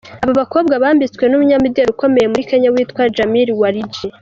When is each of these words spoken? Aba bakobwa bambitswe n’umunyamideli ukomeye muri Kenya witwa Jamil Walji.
Aba 0.23 0.33
bakobwa 0.41 0.73
bambitswe 0.83 1.23
n’umunyamideli 1.27 1.89
ukomeye 1.93 2.25
muri 2.27 2.47
Kenya 2.49 2.69
witwa 2.75 3.03
Jamil 3.15 3.49
Walji. 3.61 4.05